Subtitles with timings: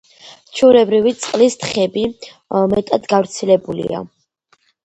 [0.59, 2.05] ჩვეულებრივი წყლის თხები
[2.73, 4.05] მეტად გავრცელებულია.